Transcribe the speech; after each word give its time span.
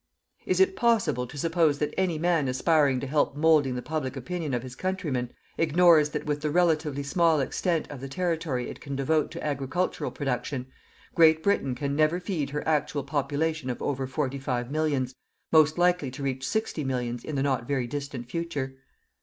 Is 0.47 0.59
it 0.59 0.75
possible 0.75 1.27
to 1.27 1.37
suppose 1.37 1.77
that 1.77 1.93
any 1.95 2.17
man 2.17 2.47
aspiring 2.47 2.99
to 3.01 3.05
help 3.05 3.35
moulding 3.37 3.75
the 3.75 3.83
public 3.83 4.15
opinion 4.17 4.51
of 4.55 4.63
his 4.63 4.75
countrymen, 4.75 5.29
ignores 5.59 6.09
that 6.09 6.25
with 6.25 6.41
the 6.41 6.49
relatively 6.49 7.03
small 7.03 7.39
extent 7.39 7.87
of 7.91 8.01
the 8.01 8.09
territory 8.09 8.67
it 8.67 8.81
can 8.81 8.95
devote 8.95 9.29
to 9.29 9.45
agricultural 9.45 10.09
production, 10.09 10.65
Great 11.13 11.43
Britain 11.43 11.75
can 11.75 11.95
never 11.95 12.19
feed 12.19 12.49
her 12.49 12.67
actual 12.67 13.03
population 13.03 13.69
of 13.69 13.79
over 13.79 14.07
forty 14.07 14.39
five 14.39 14.71
millions, 14.71 15.13
most 15.51 15.77
likely 15.77 16.09
to 16.09 16.23
reach 16.23 16.47
sixty 16.49 16.83
millions 16.83 17.23
in 17.23 17.35
the 17.35 17.43
not 17.43 17.67
very 17.67 17.85
distant 17.85 18.27
future. 18.27 18.73